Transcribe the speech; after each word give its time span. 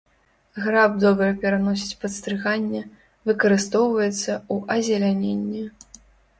Граб 0.61 0.95
добра 1.03 1.27
пераносіць 1.43 1.99
падстрыганне, 2.07 2.81
выкарыстоўваецца 3.29 4.25
ў 4.25 4.55
азеляненні. 4.81 5.63